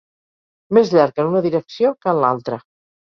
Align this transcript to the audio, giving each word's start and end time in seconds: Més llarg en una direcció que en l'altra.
Més 0.77 0.93
llarg 0.95 1.21
en 1.23 1.29
una 1.31 1.41
direcció 1.47 1.91
que 2.07 2.09
en 2.15 2.23
l'altra. 2.25 2.59